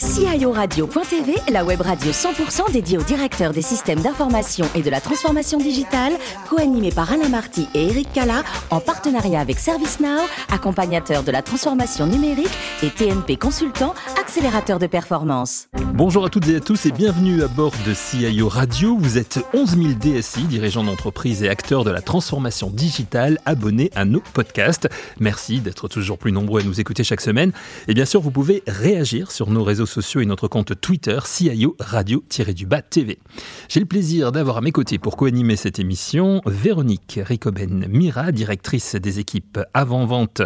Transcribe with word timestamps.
guys. 0.00 0.07
CIORadio.tv, 0.18 1.36
la 1.52 1.64
web 1.64 1.80
radio 1.80 2.10
100% 2.10 2.72
dédiée 2.72 2.98
aux 2.98 3.04
directeurs 3.04 3.52
des 3.52 3.62
systèmes 3.62 4.00
d'information 4.00 4.66
et 4.74 4.82
de 4.82 4.90
la 4.90 5.00
transformation 5.00 5.58
digitale, 5.58 6.12
co-animée 6.50 6.90
par 6.90 7.12
Alain 7.12 7.28
Marty 7.28 7.68
et 7.72 7.86
Eric 7.86 8.12
Cala, 8.12 8.42
en 8.70 8.80
partenariat 8.80 9.38
avec 9.38 9.60
ServiceNow, 9.60 10.22
accompagnateur 10.50 11.22
de 11.22 11.30
la 11.30 11.40
transformation 11.40 12.08
numérique 12.08 12.50
et 12.82 12.90
TNP 12.90 13.36
Consultant, 13.36 13.94
accélérateur 14.20 14.80
de 14.80 14.88
performance. 14.88 15.68
Bonjour 15.94 16.24
à 16.24 16.28
toutes 16.30 16.48
et 16.48 16.56
à 16.56 16.60
tous 16.60 16.86
et 16.86 16.90
bienvenue 16.90 17.44
à 17.44 17.48
bord 17.48 17.74
de 17.86 17.94
CIO 17.94 18.48
Radio. 18.48 18.96
Vous 18.98 19.18
êtes 19.18 19.38
11 19.54 19.76
000 19.76 19.88
DSI, 20.00 20.42
dirigeants 20.42 20.82
d'entreprise 20.82 21.44
et 21.44 21.48
acteurs 21.48 21.84
de 21.84 21.92
la 21.92 22.00
transformation 22.00 22.70
digitale, 22.70 23.38
abonnés 23.46 23.92
à 23.94 24.04
nos 24.04 24.22
podcasts. 24.32 24.88
Merci 25.20 25.60
d'être 25.60 25.86
toujours 25.86 26.18
plus 26.18 26.32
nombreux 26.32 26.62
à 26.62 26.64
nous 26.64 26.80
écouter 26.80 27.04
chaque 27.04 27.20
semaine. 27.20 27.52
Et 27.86 27.94
bien 27.94 28.04
sûr, 28.04 28.20
vous 28.20 28.32
pouvez 28.32 28.64
réagir 28.66 29.30
sur 29.30 29.48
nos 29.50 29.62
réseaux 29.62 29.86
sociaux 29.86 30.07
et 30.16 30.24
notre 30.24 30.48
compte 30.48 30.80
Twitter 30.80 31.18
CIO 31.22 31.76
Radio-du-Bas 31.78 32.80
TV. 32.80 33.18
J'ai 33.68 33.80
le 33.80 33.86
plaisir 33.86 34.32
d'avoir 34.32 34.56
à 34.56 34.60
mes 34.62 34.72
côtés 34.72 34.98
pour 34.98 35.18
co-animer 35.18 35.56
cette 35.56 35.78
émission 35.78 36.40
Véronique 36.46 37.20
Ricoben-Mira, 37.22 38.32
directrice 38.32 38.94
des 38.94 39.18
équipes 39.18 39.60
avant-vente 39.74 40.40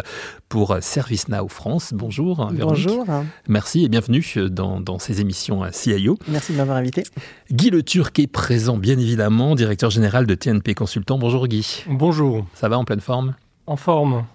pour 0.49 0.77
ServiceNow 0.81 1.47
France. 1.47 1.93
Bonjour 1.93 2.45
Véronique. 2.51 2.85
Bonjour. 2.85 3.05
Merci 3.47 3.85
et 3.85 3.87
bienvenue 3.87 4.25
dans, 4.49 4.81
dans 4.81 4.99
ces 4.99 5.21
émissions 5.21 5.61
CIO. 5.71 6.17
Merci 6.27 6.51
de 6.51 6.57
m'avoir 6.57 6.75
invité. 6.75 7.03
Guy 7.49 7.69
Le 7.69 7.83
Turc 7.83 8.19
est 8.19 8.27
présent 8.27 8.77
bien 8.77 8.99
évidemment, 8.99 9.55
directeur 9.55 9.89
général 9.89 10.27
de 10.27 10.35
TNP 10.35 10.73
Consultant. 10.73 11.17
Bonjour 11.17 11.47
Guy. 11.47 11.85
Bonjour. 11.87 12.45
Ça 12.53 12.67
va 12.67 12.77
en 12.77 12.83
pleine 12.83 13.01
forme? 13.01 13.35
En 13.65 13.75
forme. 13.75 14.25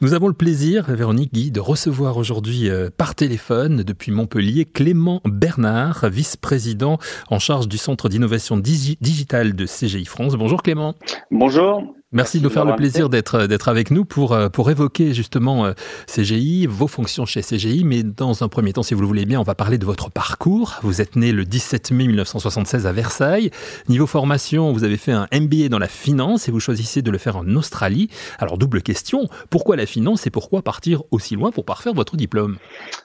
Nous 0.00 0.14
avons 0.14 0.28
le 0.28 0.34
plaisir, 0.34 0.84
Véronique 0.88 1.32
Guy, 1.32 1.50
de 1.50 1.60
recevoir 1.60 2.16
aujourd'hui 2.16 2.68
euh, 2.68 2.90
par 2.94 3.14
téléphone 3.14 3.82
depuis 3.82 4.12
Montpellier 4.12 4.64
Clément 4.64 5.20
Bernard, 5.24 6.08
vice-président 6.10 6.98
en 7.30 7.38
charge 7.38 7.68
du 7.68 7.78
Centre 7.78 8.08
d'innovation 8.08 8.56
digitale 8.56 9.54
de 9.54 9.66
CGI 9.66 10.04
France. 10.04 10.34
Bonjour 10.34 10.62
Clément. 10.62 10.94
Bonjour. 11.30 11.93
Merci, 12.14 12.38
de 12.38 12.44
nous 12.44 12.50
faire 12.50 12.64
le 12.64 12.76
plaisir 12.76 13.08
d'être 13.08 13.48
d'être 13.48 13.66
avec 13.66 13.90
nous 13.90 14.04
pour 14.04 14.34
euh, 14.34 14.48
pour 14.48 14.70
évoquer 14.70 15.12
justement 15.12 15.66
euh, 15.66 15.72
CGI, 16.06 16.68
vos 16.68 16.86
fonctions 16.86 17.26
chez 17.26 17.40
CGI. 17.40 17.82
Mais 17.82 18.04
dans 18.04 18.44
un 18.44 18.48
premier 18.48 18.72
temps, 18.72 18.84
si 18.84 18.94
vous 18.94 19.00
le 19.00 19.08
voulez 19.08 19.24
bien, 19.24 19.40
on 19.40 19.42
va 19.42 19.56
parler 19.56 19.78
de 19.78 19.84
votre 19.84 20.12
parcours. 20.12 20.74
Vous 20.82 21.00
êtes 21.00 21.16
né 21.16 21.32
le 21.32 21.44
17 21.44 21.90
mai 21.90 22.06
1976 22.06 22.86
à 22.86 22.92
Versailles. 22.92 23.50
Niveau 23.88 24.06
formation, 24.06 24.70
vous 24.70 24.84
avez 24.84 24.96
fait 24.96 25.10
un 25.10 25.26
MBA 25.32 25.68
dans 25.68 25.80
la 25.80 25.88
finance 25.88 26.46
et 26.48 26.52
vous 26.52 26.60
choisissez 26.60 27.02
de 27.02 27.10
le 27.10 27.18
faire 27.18 27.36
en 27.36 27.48
Australie. 27.56 28.08
Alors 28.38 28.58
double 28.58 28.82
question 28.82 29.28
pourquoi 29.50 29.74
la 29.74 29.86
finance 29.86 30.24
et 30.28 30.30
pourquoi 30.30 30.62
partir 30.62 31.02
aussi 31.10 31.34
loin 31.34 31.50
pour 31.50 31.64
parfaire 31.64 31.94
votre 31.94 32.16
diplôme? 32.16 32.58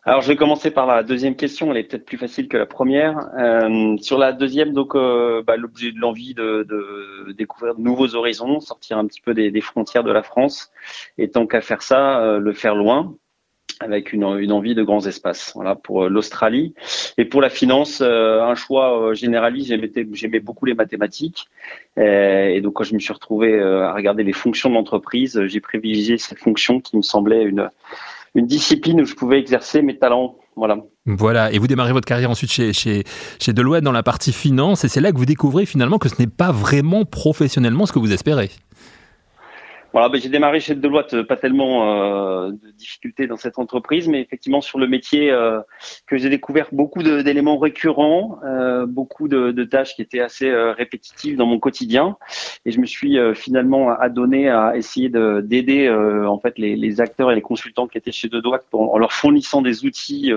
Alors 0.06 0.22
je 0.22 0.28
vais 0.28 0.36
commencer 0.36 0.70
par 0.70 0.86
la 0.86 1.02
deuxième 1.02 1.36
question. 1.36 1.72
Elle 1.72 1.78
est 1.78 1.86
peut-être 1.86 2.06
plus 2.06 2.20
facile 2.20 2.48
que 2.48 2.58
la 2.58 2.68
première. 2.68 3.18
Euh, 3.40 3.98
sur 3.98 4.20
la 4.20 4.34
deuxième, 4.34 4.73
donc 4.73 4.94
bah, 4.94 5.58
l'objet 5.58 5.94
de 5.94 6.00
l'envie 6.00 6.36
de, 6.36 6.64
de 6.70 7.32
découvrir 7.32 7.73
de 7.73 7.82
nouveaux 7.82 8.14
horizons, 8.14 8.60
sortir 8.60 8.98
un 9.00 9.08
petit 9.08 9.22
peu 9.22 9.33
des, 9.33 9.61
frontières 9.61 10.03
de 10.03 10.11
la 10.11 10.23
France. 10.23 10.72
Et 11.17 11.30
tant 11.30 11.47
qu'à 11.47 11.61
faire 11.61 11.81
ça, 11.81 12.19
euh, 12.22 12.39
le 12.39 12.53
faire 12.53 12.75
loin 12.75 13.16
avec 13.81 14.11
une, 14.11 14.25
envie 14.25 14.75
de 14.75 14.83
grands 14.83 15.05
espaces. 15.05 15.53
Voilà 15.55 15.75
pour 15.75 16.03
euh, 16.03 16.09
l'Australie 16.09 16.73
et 17.17 17.23
pour 17.23 17.42
la 17.42 17.50
finance, 17.50 18.02
euh, 18.02 18.42
un 18.42 18.55
choix 18.55 19.14
généraliste. 19.14 19.73
J'aimais 20.14 20.39
beaucoup 20.39 20.66
les 20.66 20.73
mathématiques 20.73 21.47
et 21.97 22.59
donc 22.61 22.73
quand 22.73 22.83
je 22.83 22.94
me 22.94 23.00
suis 23.00 23.14
retrouvé 23.14 23.61
à 23.61 23.94
regarder 23.94 24.23
les 24.23 24.33
fonctions 24.33 24.70
de 24.70 24.75
l'entreprise, 24.75 25.42
j'ai 25.45 25.59
privilégié 25.59 26.17
cette 26.17 26.39
fonction 26.39 26.80
qui 26.81 26.97
me 26.97 27.02
semblait 27.02 27.44
une 27.44 27.70
une 28.36 28.47
discipline 28.47 29.02
où 29.02 29.05
je 29.05 29.16
pouvais 29.16 29.39
exercer 29.39 29.81
mes 29.81 29.97
talents. 29.97 30.36
Voilà. 30.55 30.77
Voilà, 31.05 31.52
et 31.52 31.58
vous 31.58 31.67
démarrez 31.67 31.94
votre 31.94 32.08
carrière 32.08 32.30
ensuite 32.30 32.52
chez, 32.52 32.73
chez, 32.73 33.03
chez 33.39 33.53
Deloitte 33.53 33.83
dans 33.83 33.92
la 33.92 34.03
partie 34.03 34.33
finance, 34.33 34.83
et 34.83 34.89
c'est 34.89 35.00
là 35.00 35.11
que 35.11 35.17
vous 35.17 35.25
découvrez 35.25 35.66
finalement 35.66 35.97
que 35.97 36.09
ce 36.09 36.16
n'est 36.20 36.27
pas 36.27 36.52
vraiment 36.52 37.05
professionnellement 37.05 37.86
ce 37.86 37.94
que 37.94 38.00
vous 38.00 38.11
espérez. 38.11 38.50
Voilà, 39.92 40.08
ben, 40.10 40.22
j'ai 40.22 40.30
démarré 40.30 40.60
chez 40.60 40.76
Deloitte, 40.76 41.16
euh, 41.16 41.23
pas 41.23 41.36
tellement 41.36 42.45
euh, 42.45 42.52
de 42.52 42.72
difficultés 42.72 43.26
dans 43.26 43.38
cette 43.38 43.58
entreprise, 43.58 44.08
mais 44.08 44.22
effectivement 44.22 44.61
sur 44.61 44.77
le 44.77 44.88
métier 44.88 45.32
euh, 45.32 45.61
que 46.05 46.16
j'ai 46.17 46.30
découvert 46.30 46.67
beaucoup 46.72 47.02
d'éléments 47.02 47.58
récurrents, 47.58 48.39
euh, 48.45 48.86
beaucoup 48.86 49.27
de, 49.27 49.52
de, 49.52 49.64
tâches 49.64 49.95
qui 49.95 50.04
étaient 50.04 50.20
assez 50.20 50.48
euh, 50.48 50.73
répétitives 50.73 51.38
dans 51.38 51.48
mon 51.48 51.58
quotidien, 51.60 52.17
et 52.66 52.72
je 52.72 52.80
me 52.80 52.86
suis 52.86 53.17
finalement 53.33 53.89
adonné 53.89 54.50
à 54.50 54.76
essayer 54.76 55.10
d'aider 55.10 55.89
en 55.89 56.39
fait 56.39 56.58
les, 56.60 56.76
les, 56.76 57.02
acteurs 57.02 57.32
et 57.32 57.36
les 57.36 57.42
consultants 57.42 57.88
qui 57.88 57.98
étaient 57.98 58.11
chez 58.11 58.30
Deloitte 58.30 58.66
en 58.73 58.98
leur 58.98 59.11
fournissant 59.11 59.61
des 59.61 59.86
outils 59.86 60.32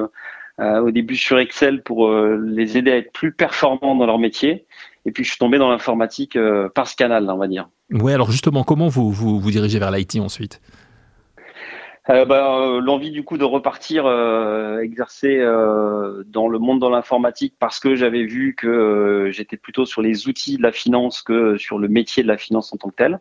au 0.59 0.91
début 0.91 1.17
sur 1.17 1.39
Excel 1.39 1.83
pour 1.83 2.11
les 2.11 2.79
aider 2.79 2.93
à 2.93 2.97
être 2.97 3.13
plus 3.13 3.33
performants 3.33 3.97
dans 3.97 4.07
leur 4.07 4.19
métier. 4.19 4.65
Et 5.05 5.13
puis 5.13 5.25
je 5.25 5.31
suis 5.31 5.39
tombé 5.39 5.59
dans 5.59 5.71
l'informatique 5.71 6.39
par 6.75 6.87
ce 6.87 6.97
canal, 6.97 7.29
on 7.31 7.37
va 7.37 7.49
dire. 7.49 7.69
Oui, 7.93 8.13
alors 8.13 8.31
justement, 8.31 8.65
comment 8.65 8.89
vous 8.89 9.11
vous, 9.11 9.39
vous 9.39 9.51
dirigez 9.51 9.79
vers 9.79 9.91
l'IT 9.91 10.17
ensuite? 10.17 10.61
Euh, 12.11 12.25
bah, 12.25 12.59
euh, 12.59 12.81
L'envie 12.81 13.13
du 13.13 13.23
coup 13.23 13.39
de 13.39 13.45
repartir 13.45 14.07
euh, 14.07 14.81
exercer 14.81 15.39
euh, 15.39 16.25
dans 16.27 16.49
le 16.49 16.59
monde 16.59 16.83
de 16.83 16.89
l'informatique 16.89 17.55
parce 17.61 17.79
que 17.79 17.95
j'avais 17.95 18.25
vu 18.25 18.57
que 18.57 19.29
j'étais 19.31 19.57
plutôt 19.57 19.87
sur 19.87 20.03
les 20.03 20.27
outils 20.27 20.57
de 20.57 20.63
la 20.63 20.73
finance 20.73 21.23
que 21.23 21.57
sur 21.59 21.79
le 21.79 21.87
métier 21.87 22.25
de 22.25 22.29
la 22.29 22.37
finance 22.37 22.73
en 22.73 22.77
tant 22.77 22.89
que 22.89 22.97
tel. 22.97 23.21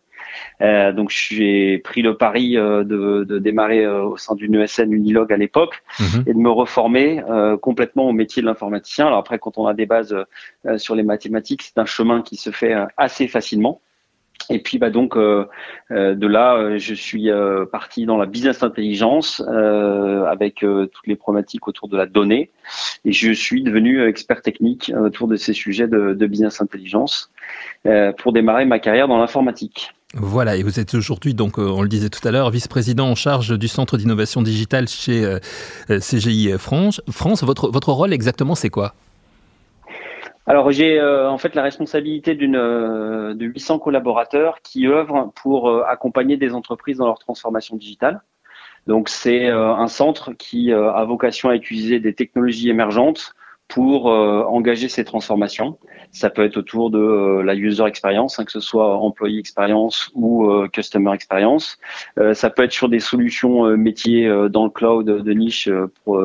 Donc 0.96 1.10
j'ai 1.10 1.80
pris 1.80 2.02
le 2.02 2.16
pari 2.16 2.54
de, 2.54 2.84
de, 2.84 3.40
démarrer 3.40 3.86
au 3.88 4.18
sein 4.18 4.36
d'une 4.36 4.56
ESN 4.56 4.92
Unilog 4.92 5.32
à 5.34 5.38
l'époque 5.38 5.84
mhm. 6.00 6.24
et 6.28 6.34
de 6.34 6.38
me 6.38 6.50
reformer 6.50 7.24
complètement 7.62 8.08
au 8.08 8.14
métier 8.14 8.42
de 8.42 8.48
l'informaticien. 8.48 9.08
Alors 9.08 9.20
après, 9.20 9.40
quand 9.40 9.58
on 9.58 9.66
a 9.66 9.74
des 9.74 9.88
bases 9.88 10.16
sur 10.78 10.96
les 10.96 11.04
mathématiques, 11.04 11.64
c'est 11.64 11.80
un 11.80 11.86
chemin 11.86 12.22
qui 12.22 12.38
se 12.38 12.52
fait 12.52 12.76
assez 12.98 13.28
facilement. 13.28 13.82
Et 14.50 14.60
puis 14.60 14.78
bah 14.78 14.90
donc 14.90 15.16
euh, 15.16 15.46
euh, 15.92 16.16
de 16.16 16.28
là, 16.28 16.56
euh, 16.56 16.78
je 16.78 16.94
suis 16.94 17.30
parti 17.72 18.06
dans 18.06 18.18
la 18.18 18.26
business 18.26 18.64
intelligence 18.64 19.42
avec 19.42 20.60
toutes 20.60 21.08
les 21.08 21.16
problématiques 21.16 21.68
autour 21.68 21.88
de 21.88 21.98
la 21.98 22.06
donnée, 22.06 22.50
et 23.06 23.12
je 23.12 23.32
suis 23.32 23.64
devenu 23.64 24.06
expert 24.08 24.42
technique 24.42 24.92
autour 24.98 25.28
de 25.28 25.36
ces 25.36 25.54
sujets 25.54 25.88
de, 25.88 26.26
business 26.26 26.62
intelligence 26.62 27.30
pour 28.18 28.34
démarrer 28.34 28.66
ma 28.66 28.80
carrière 28.80 29.08
dans 29.08 29.18
l'informatique. 29.18 29.92
Voilà, 30.14 30.58
et 30.58 30.64
vous 30.64 30.80
êtes 30.80 30.94
aujourd'hui, 30.94 31.34
donc, 31.34 31.58
on 31.58 31.82
le 31.82 31.88
disait 31.88 32.10
tout 32.10 32.26
à 32.28 32.32
l'heure, 32.32 32.50
vice-président 32.52 33.08
en 33.08 33.16
charge 33.16 33.58
du 33.58 33.68
Centre 33.68 33.98
d'innovation 33.98 34.42
digitale 34.42 34.88
chez 34.88 35.38
CGI 35.90 36.54
France. 36.58 37.02
France, 37.10 37.44
votre, 37.44 37.70
votre 37.70 37.92
rôle 37.92 38.14
exactement, 38.14 38.56
c'est 38.56 38.70
quoi? 38.70 38.94
Alors 40.48 40.72
j'ai 40.72 41.00
euh, 41.00 41.30
en 41.30 41.38
fait 41.38 41.54
la 41.56 41.62
responsabilité 41.62 42.36
d'une 42.36 42.56
euh, 42.56 43.34
de 43.34 43.46
800 43.46 43.80
collaborateurs 43.80 44.62
qui 44.62 44.88
œuvrent 44.88 45.32
pour 45.36 45.70
euh, 45.70 45.84
accompagner 45.88 46.38
des 46.38 46.54
entreprises 46.54 46.98
dans 46.98 47.06
leur 47.06 47.20
transformation 47.20 47.76
digitale. 47.76 48.22
Donc 48.88 49.10
c'est 49.10 49.48
un 49.48 49.88
centre 49.88 50.34
qui 50.34 50.74
a 50.74 51.04
vocation 51.04 51.50
à 51.50 51.56
utiliser 51.56 52.00
des 52.00 52.16
technologies 52.16 52.68
émergentes 52.68 53.36
pour 53.72 54.08
engager 54.08 54.90
ces 54.90 55.06
transformations. 55.06 55.78
Ça 56.12 56.30
peut 56.30 56.44
être 56.44 56.58
autour 56.58 56.92
de 56.92 57.00
euh, 57.00 57.44
la 57.44 57.56
user 57.56 57.86
experience, 57.86 58.38
hein, 58.38 58.44
que 58.44 58.52
ce 58.52 58.60
soit 58.60 58.98
employee 58.98 59.40
experience 59.40 60.12
ou 60.14 60.46
euh, 60.46 60.68
customer 60.68 61.14
experience. 61.14 61.78
Euh, 62.20 62.34
ça 62.34 62.50
peut 62.50 62.64
être 62.64 62.74
sur 62.74 62.90
des 62.90 63.00
solutions 63.00 63.66
métiers 63.78 64.30
dans 64.50 64.66
le 64.66 64.70
cloud 64.70 65.06
de 65.06 65.34
niche 65.34 65.70
pour 66.04 66.22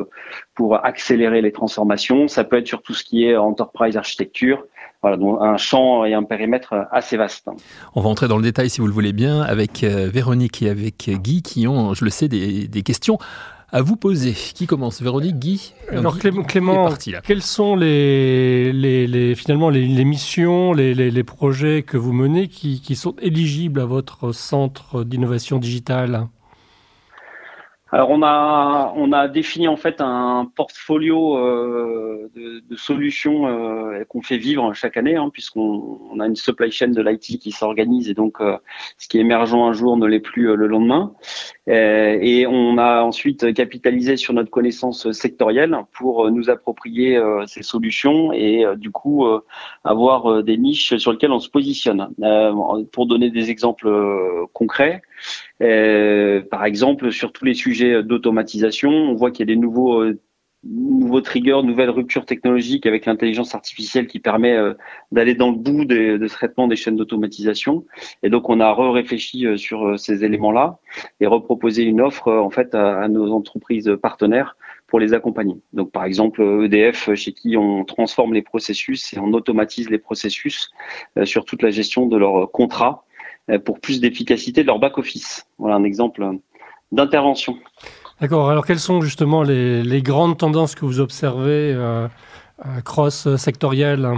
pour 0.55 0.85
accélérer 0.85 1.41
les 1.43 1.53
transformations. 1.53 2.29
Ça 2.29 2.43
peut 2.43 2.57
être 2.57 2.67
sur 2.67 2.83
tout 2.83 2.95
ce 2.95 3.05
qui 3.05 3.25
est 3.25 3.37
enterprise 3.37 3.97
architecture. 3.97 4.65
Voilà, 5.03 5.19
donc 5.19 5.39
un 5.41 5.57
champ 5.57 6.05
et 6.05 6.15
un 6.15 6.23
périmètre 6.25 6.75
assez 6.91 7.17
vaste. 7.17 7.49
On 7.95 8.01
va 8.01 8.09
entrer 8.09 8.29
dans 8.29 8.39
le 8.39 8.43
détail, 8.43 8.71
si 8.71 8.81
vous 8.81 8.87
le 8.87 8.93
voulez 8.93 9.13
bien, 9.13 9.43
avec 9.43 9.85
Véronique 9.85 10.63
et 10.63 10.71
avec 10.71 11.11
Guy, 11.11 11.43
qui 11.43 11.69
ont, 11.69 11.95
je 11.95 12.05
le 12.05 12.11
sais, 12.11 12.29
des 12.29 12.83
questions 12.83 13.19
à 13.73 13.83
vous 13.83 13.97
poser. 13.97 14.33
Qui 14.33 14.67
commence? 14.67 15.03
Véronique, 15.03 15.39
Guy? 15.39 15.75
Alors 15.91 16.19
Clément, 16.19 16.45
quelles 17.25 17.43
sont 17.43 17.77
les, 17.77 18.73
les, 18.73 19.35
finalement 19.35 19.71
les, 19.71 20.05
missions, 20.05 20.73
les, 20.73 21.25
projets 21.25 21.83
que 21.83 21.97
vous 21.97 22.13
menez 22.13 22.49
qui, 22.49 22.81
qui 22.81 22.97
sont 22.97 23.15
éligibles 23.21 23.81
à 23.81 23.85
votre 23.87 24.33
centre 24.33 25.05
d'innovation 25.05 25.59
digitale? 25.59 26.29
Alors 27.93 28.11
on 28.11 28.23
a 28.23 28.93
on 28.97 29.13
a 29.13 29.29
défini 29.29 29.69
en 29.69 29.77
fait 29.77 30.01
un 30.01 30.51
portfolio 30.57 31.39
euh, 31.39 32.29
de, 32.35 32.77
solutions 32.77 33.47
euh, 33.47 34.05
qu'on 34.09 34.23
fait 34.23 34.39
vivre 34.39 34.75
chaque 34.75 34.97
année, 34.97 35.15
hein, 35.15 35.31
puisqu'on 35.33 36.01
on 36.11 36.19
a 36.19 36.27
une 36.27 36.35
supply 36.35 36.73
chain 36.73 36.89
de 36.89 37.01
l'IT 37.01 37.39
qui 37.39 37.53
s'organise 37.53 38.11
et 38.11 38.15
donc 38.15 38.41
euh, 38.41 38.57
ce 38.99 39.07
qui 39.07 39.19
est 39.19 39.21
émergent 39.21 39.55
un 39.55 39.73
jour 39.73 39.97
ne 39.97 40.07
l'est 40.07 40.21
plus 40.21 40.57
le 40.57 40.67
lendemain. 40.67 41.13
Et 41.69 42.47
on 42.47 42.79
a 42.79 43.03
ensuite 43.03 43.53
capitalisé 43.53 44.17
sur 44.17 44.33
notre 44.33 44.51
connaissance 44.51 45.11
sectorielle 45.11 45.77
pour 45.93 46.31
nous 46.31 46.49
approprier 46.49 47.21
ces 47.49 47.65
solutions 47.65 48.33
et 48.33 48.65
du 48.77 48.93
coup 48.93 49.27
avoir 49.83 50.45
des 50.45 50.59
niches 50.59 50.97
sur 50.97 51.11
lesquelles 51.11 51.33
on 51.33 51.41
se 51.41 51.51
positionne. 51.51 52.09
pour 52.93 53.07
donner 53.07 53.31
des 53.31 53.51
exemples 53.51 54.47
concrets. 54.53 55.03
Euh, 55.63 56.43
par 56.43 56.65
exemple, 56.65 57.13
sur 57.13 57.33
tous 57.33 57.45
les 57.45 57.55
sujets 57.55 58.03
d'automatisation, 58.03 58.91
on 58.91 59.15
voit 59.15 59.31
qu'il 59.31 59.49
y 59.49 59.53
a 59.53 59.55
des 59.55 59.61
nouveaux 59.61 60.05
nouveau 60.69 61.21
trigger, 61.21 61.61
nouvelle 61.63 61.91
rupture 61.91 62.27
technologique 62.27 62.87
avec 62.87 63.07
l'intelligence 63.07 63.55
artificielle 63.55 64.07
qui 64.07 64.19
permet 64.19 64.55
euh, 64.55 64.75
d'aller 65.13 65.35
dans 65.35 65.51
le 65.51 65.57
bout 65.57 65.85
de, 65.85 66.17
de, 66.17 66.29
traitement 66.29 66.69
des 66.69 66.77
chaînes 66.77 66.97
d'automatisation. 66.97 67.85
Et 68.23 68.31
donc, 68.31 68.49
on 68.49 68.61
a 68.61 68.73
réfléchi 68.93 69.47
euh, 69.47 69.57
sur 69.57 69.87
euh, 69.87 69.97
ces 69.97 70.25
éléments-là 70.25 70.79
et 71.21 71.27
reproposé 71.27 71.83
une 71.83 72.01
offre 72.01 72.33
en 72.33 72.51
fait 72.51 72.75
à, 72.75 73.09
nos 73.09 73.33
entreprises 73.33 73.97
partenaires 74.01 74.57
pour 74.87 75.01
les 75.01 75.15
accompagner. 75.15 75.57
Donc, 75.73 75.91
par 75.91 76.05
exemple, 76.05 76.43
EDF, 76.65 77.15
chez 77.15 77.33
qui 77.33 77.57
on 77.57 77.85
transforme 77.85 78.35
les 78.35 78.43
processus 78.43 79.13
et 79.15 79.19
on 79.19 79.33
automatise 79.33 79.91
les 79.91 79.99
processus 79.99 80.71
sur 81.25 81.45
toute 81.45 81.63
la 81.63 81.71
gestion 81.71 82.07
de 82.07 82.17
leurs 82.17 82.51
contrats 82.53 83.05
pour 83.65 83.81
plus 83.81 84.01
d'efficacité 84.01 84.63
de 84.63 84.67
leur 84.67 84.79
back-office. 84.79 85.47
Voilà 85.59 85.77
un 85.77 85.85
exemple 85.85 86.27
d'intervention. 86.93 87.57
D'accord. 88.21 88.51
Alors, 88.51 88.65
quelles 88.65 88.81
sont 88.81 89.01
justement 89.01 89.43
les, 89.43 90.03
grandes 90.03 90.39
tendances 90.39 90.75
que 90.75 90.85
vous 90.85 91.01
observez 91.01 91.73
euh, 91.75 92.09
cross-sectorielles 92.85 94.11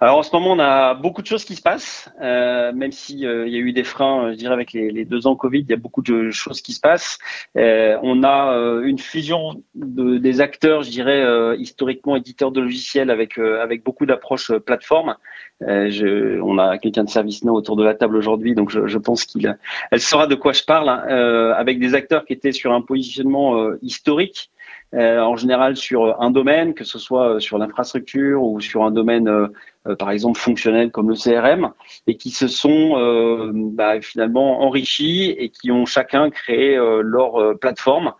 alors 0.00 0.18
en 0.18 0.22
ce 0.22 0.30
moment, 0.32 0.52
on 0.52 0.60
a 0.60 0.94
beaucoup 0.94 1.22
de 1.22 1.26
choses 1.26 1.44
qui 1.44 1.56
se 1.56 1.62
passent, 1.62 2.08
euh, 2.20 2.72
même 2.72 2.92
s'il 2.92 3.26
euh, 3.26 3.48
y 3.48 3.56
a 3.56 3.58
eu 3.58 3.72
des 3.72 3.82
freins, 3.82 4.26
euh, 4.26 4.30
je 4.30 4.36
dirais 4.36 4.54
avec 4.54 4.72
les, 4.72 5.04
deux 5.04 5.26
ans 5.26 5.34
Covid, 5.34 5.60
il 5.60 5.70
y 5.70 5.72
a 5.72 5.76
beaucoup 5.76 6.02
de 6.02 6.30
choses 6.30 6.60
qui 6.60 6.72
se 6.72 6.80
passent. 6.80 7.18
on 7.56 8.22
a 8.22 8.80
une 8.84 8.98
fusion 8.98 9.62
de, 9.74 10.18
des 10.18 10.40
acteurs, 10.40 10.82
je 10.82 10.90
dirais 10.90 11.56
historiquement 11.58 12.14
éditeurs 12.14 12.52
de 12.52 12.60
logiciels, 12.60 13.10
avec 13.10 13.38
avec 13.38 13.82
beaucoup 13.82 14.06
d'approches 14.06 14.52
plateformes. 14.58 15.16
on 15.60 16.58
a 16.58 16.78
quelqu'un 16.78 17.04
de 17.04 17.10
ServiceNow 17.10 17.54
autour 17.54 17.76
de 17.76 17.82
la 17.82 17.94
table 17.94 18.16
aujourd'hui, 18.16 18.54
donc 18.54 18.70
je, 18.70 18.98
pense 18.98 19.24
qu'il 19.24 19.56
elle 19.90 20.00
saura 20.00 20.26
de 20.26 20.34
quoi 20.34 20.52
je 20.52 20.62
parle, 20.62 20.88
hein, 20.88 21.54
avec 21.56 21.80
des 21.80 21.94
acteurs 21.94 22.24
qui 22.24 22.32
étaient 22.32 22.52
sur 22.52 22.72
un 22.72 22.82
positionnement 22.82 23.72
historique 23.82 24.50
euh, 24.87 24.87
en 24.96 25.36
général 25.36 25.76
sur 25.76 26.20
un 26.20 26.30
domaine, 26.30 26.74
que 26.74 26.84
ce 26.84 26.98
soit 26.98 27.34
euh, 27.34 27.40
sur 27.40 27.58
l'infrastructure 27.58 28.42
ou 28.42 28.60
sur 28.60 28.84
un 28.84 28.90
domaine, 28.90 29.28
euh, 29.28 29.96
par 29.96 30.10
exemple, 30.10 30.38
fonctionnel 30.38 30.90
comme 30.90 31.10
le 31.10 31.14
CRM, 31.14 31.72
et 32.06 32.16
qui 32.16 32.30
se 32.30 32.48
sont 32.48 33.52
bah, 33.72 34.00
finalement 34.00 34.62
enrichis 34.62 35.30
et 35.30 35.48
qui 35.50 35.70
ont 35.70 35.86
chacun 35.86 36.30
créé 36.30 36.76
leur 36.76 37.58
plateforme 37.58 38.12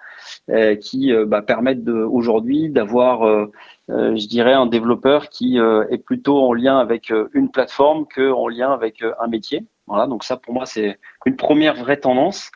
qui 0.81 1.13
bah, 1.27 1.43
permettent 1.43 1.87
aujourd'hui 1.89 2.71
d'avoir, 2.71 3.49
je 3.89 4.29
dirais, 4.29 4.55
un 4.55 4.65
développeur 4.65 5.29
qui 5.29 5.59
est 5.59 6.03
plutôt 6.03 6.39
en 6.39 6.55
lien 6.55 6.79
avec 6.79 7.13
une 7.35 7.51
plateforme 7.51 8.07
que 8.07 8.31
en 8.31 8.49
lien 8.49 8.73
avec 8.73 9.03
un 9.21 9.27
métier. 9.27 9.67
Voilà, 9.89 10.07
donc 10.07 10.23
ça 10.23 10.37
pour 10.37 10.53
moi 10.55 10.67
c'est 10.67 10.99
une 11.25 11.37
première 11.37 11.75
vraie 11.75 11.97
tendance. 11.97 12.51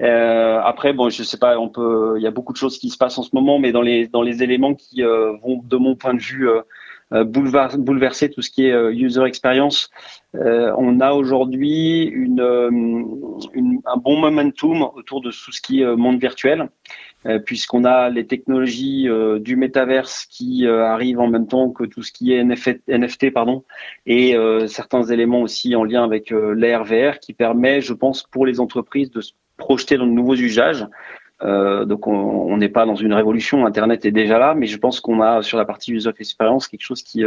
Euh, 0.00 0.60
après, 0.62 0.92
bon, 0.92 1.10
je 1.10 1.22
sais 1.22 1.38
pas, 1.38 1.58
on 1.58 1.68
peut, 1.68 2.14
il 2.16 2.22
y 2.22 2.26
a 2.26 2.30
beaucoup 2.30 2.52
de 2.52 2.58
choses 2.58 2.78
qui 2.78 2.88
se 2.88 2.96
passent 2.96 3.18
en 3.18 3.22
ce 3.22 3.30
moment, 3.34 3.58
mais 3.58 3.72
dans 3.72 3.82
les 3.82 4.08
dans 4.08 4.22
les 4.22 4.42
éléments 4.42 4.74
qui 4.74 5.02
euh, 5.02 5.36
vont, 5.42 5.60
de 5.62 5.76
mon 5.76 5.96
point 5.96 6.14
de 6.14 6.20
vue, 6.20 6.48
euh, 6.48 6.62
euh 7.12 7.24
bouleverser 7.24 8.30
tout 8.30 8.42
ce 8.42 8.50
qui 8.50 8.66
est 8.66 8.72
euh, 8.72 8.92
user 8.92 9.24
experience, 9.24 9.90
on 10.34 11.00
a 11.00 11.12
aujourd'hui 11.12 12.02
une, 12.04 12.40
une, 13.54 13.80
un 13.86 13.96
bon 13.96 14.18
momentum 14.18 14.82
autour 14.94 15.20
de 15.20 15.30
tout 15.30 15.52
ce 15.52 15.60
qui 15.60 15.80
est 15.82 15.96
monde 15.96 16.20
virtuel. 16.20 16.68
Euh, 17.26 17.40
puisqu'on 17.40 17.84
a 17.84 18.10
les 18.10 18.26
technologies 18.26 19.08
euh, 19.08 19.40
du 19.40 19.56
métaverse 19.56 20.24
qui 20.26 20.66
euh, 20.66 20.86
arrivent 20.86 21.18
en 21.18 21.26
même 21.26 21.48
temps 21.48 21.70
que 21.70 21.82
tout 21.82 22.04
ce 22.04 22.12
qui 22.12 22.32
est 22.32 22.44
NFT, 22.44 23.32
pardon, 23.32 23.64
et 24.06 24.36
certains 24.68 25.02
éléments 25.02 25.42
aussi 25.42 25.74
en 25.74 25.84
lien 25.84 26.04
avec 26.04 26.30
l'ARVR 26.30 27.18
qui 27.18 27.32
permet, 27.32 27.80
je 27.80 27.92
pense, 27.92 28.22
pour 28.22 28.46
les 28.46 28.60
entreprises 28.60 29.10
de 29.10 29.20
se 29.20 29.32
projeter 29.56 29.96
dans 29.98 30.06
de 30.06 30.12
nouveaux 30.12 30.36
usages. 30.36 30.86
donc 31.42 32.06
on 32.06 32.56
n'est 32.56 32.68
pas 32.68 32.86
dans 32.86 32.94
une 32.94 33.12
révolution, 33.12 33.66
Internet 33.66 34.04
est 34.04 34.12
déjà 34.12 34.38
là, 34.38 34.54
mais 34.54 34.66
je 34.66 34.78
pense 34.78 35.00
qu'on 35.00 35.20
a 35.20 35.42
sur 35.42 35.58
la 35.58 35.64
partie 35.64 35.92
user 35.92 36.10
experience 36.18 36.68
quelque 36.68 36.82
chose 36.82 37.02
qui 37.02 37.24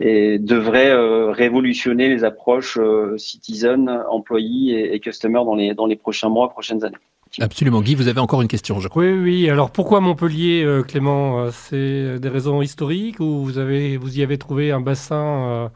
devrait 0.00 0.94
révolutionner 1.32 2.08
les 2.08 2.24
approches 2.24 2.78
citizen, 3.16 3.88
employés 4.10 4.80
et, 4.80 4.94
et 4.94 5.00
customer 5.00 5.42
dans 5.76 5.86
les 5.86 5.96
prochains 5.96 6.30
mois, 6.30 6.48
prochaines 6.50 6.84
années. 6.84 6.96
Absolument. 7.40 7.80
Guy, 7.80 7.94
vous 7.94 8.08
avez 8.08 8.20
encore 8.20 8.42
une 8.42 8.48
question, 8.48 8.80
je 8.80 8.88
crois. 8.88 9.02
Oui, 9.02 9.12
oui. 9.12 9.50
Alors 9.50 9.70
pourquoi 9.70 10.00
Montpellier, 10.00 10.64
euh, 10.64 10.82
Clément 10.82 11.40
euh, 11.40 11.50
C'est 11.52 12.18
des 12.18 12.28
raisons 12.28 12.62
historiques 12.62 13.20
ou 13.20 13.44
vous, 13.44 13.58
avez, 13.58 13.96
vous 13.96 14.18
y 14.18 14.22
avez 14.22 14.38
trouvé 14.38 14.72
un 14.72 14.80
bassin 14.80 15.70